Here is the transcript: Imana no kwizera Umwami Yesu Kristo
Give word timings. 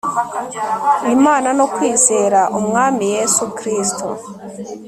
Imana 1.15 1.49
no 1.59 1.65
kwizera 1.73 2.39
Umwami 2.59 3.03
Yesu 3.15 3.43
Kristo 3.57 4.05